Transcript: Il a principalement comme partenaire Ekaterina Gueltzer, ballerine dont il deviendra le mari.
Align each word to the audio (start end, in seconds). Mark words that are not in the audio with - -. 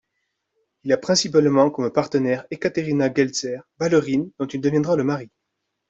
Il 0.83 0.91
a 0.93 0.97
principalement 0.97 1.69
comme 1.69 1.91
partenaire 1.93 2.47
Ekaterina 2.49 3.09
Gueltzer, 3.09 3.59
ballerine 3.77 4.31
dont 4.39 4.47
il 4.47 4.59
deviendra 4.59 4.95
le 4.95 5.03
mari. 5.03 5.29